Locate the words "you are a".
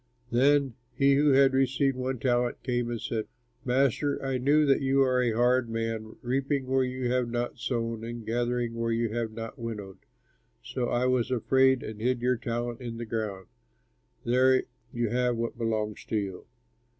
4.81-5.33